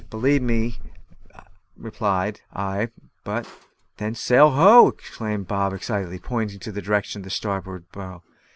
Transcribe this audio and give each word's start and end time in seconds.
"I 0.03 0.03
believe 0.05 0.41
not," 0.41 0.77
I 1.31 1.41
replied; 1.77 2.41
"but" 3.23 3.47
"Then 3.97 4.15
sail 4.15 4.49
ho!" 4.49 4.87
exclaimed 4.87 5.47
Bob 5.47 5.73
excitedly, 5.73 6.17
pointing 6.17 6.59
in 6.65 6.73
the 6.73 6.81
direction 6.81 7.21
of 7.21 7.27
our 7.27 7.29
starboard 7.29 7.85
bow. 7.91 8.23